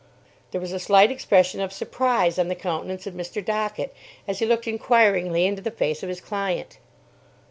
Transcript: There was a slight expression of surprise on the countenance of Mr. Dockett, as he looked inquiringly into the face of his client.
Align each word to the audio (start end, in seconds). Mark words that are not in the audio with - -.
There 0.49 0.59
was 0.59 0.71
a 0.71 0.79
slight 0.79 1.11
expression 1.11 1.61
of 1.61 1.71
surprise 1.71 2.39
on 2.39 2.47
the 2.47 2.55
countenance 2.55 3.05
of 3.05 3.13
Mr. 3.13 3.45
Dockett, 3.45 3.93
as 4.27 4.39
he 4.39 4.47
looked 4.47 4.67
inquiringly 4.67 5.45
into 5.45 5.61
the 5.61 5.69
face 5.69 6.01
of 6.01 6.09
his 6.09 6.19
client. 6.19 6.79